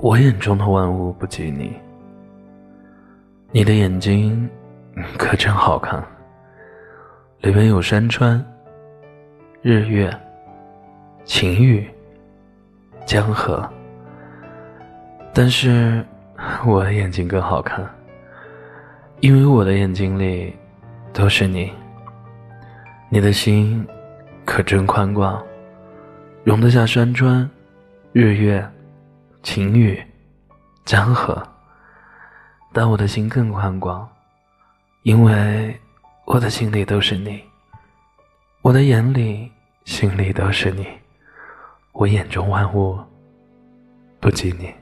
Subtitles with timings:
[0.00, 1.76] 我眼中的万物不及你。
[3.50, 4.48] 你的眼睛
[5.16, 6.02] 可真好看，
[7.40, 8.44] 里面有山川、
[9.60, 10.08] 日月、
[11.24, 11.88] 晴雨、
[13.04, 13.68] 江河。
[15.34, 16.04] 但是
[16.64, 17.84] 我的眼睛更好看，
[19.20, 20.54] 因为我的眼睛里
[21.12, 21.72] 都是你。
[23.08, 23.84] 你的心
[24.44, 25.42] 可真宽广，
[26.44, 27.48] 容得下山川、
[28.12, 28.64] 日月。
[29.42, 30.02] 晴雨，
[30.84, 31.46] 江河，
[32.72, 34.08] 但我的心更宽广，
[35.02, 35.78] 因为
[36.26, 37.42] 我的心里都是你，
[38.62, 39.50] 我的眼里、
[39.84, 40.86] 心里都是你，
[41.92, 42.98] 我眼中万物
[44.20, 44.74] 不及你。